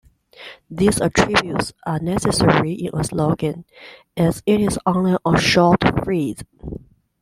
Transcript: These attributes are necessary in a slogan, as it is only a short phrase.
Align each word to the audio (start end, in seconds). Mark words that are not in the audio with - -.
These 0.71 0.99
attributes 0.99 1.73
are 1.85 1.99
necessary 1.99 2.71
in 2.73 2.99
a 2.99 3.03
slogan, 3.03 3.65
as 4.17 4.41
it 4.47 4.59
is 4.59 4.79
only 4.83 5.15
a 5.23 5.37
short 5.39 5.79
phrase. 6.03 6.43